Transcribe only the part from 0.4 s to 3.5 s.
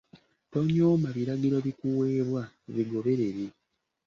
Tonyooma biragiro bikuweebwa, bigoberere.